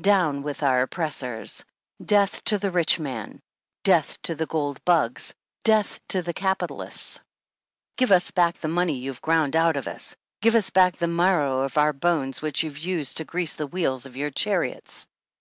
[0.00, 1.64] Down with our oppress ors!
[2.04, 3.40] Death to the rich man!
[3.84, 5.32] Death to the gold bugs!
[5.62, 7.20] Death to the capitalists!
[7.96, 10.16] Give us back the money you have ground out of us.
[10.42, 13.68] Give us back the marrow of our bones which you have used to grease the
[13.68, 15.06] wheels of your chariots."